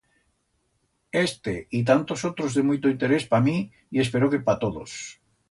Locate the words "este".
1.27-1.67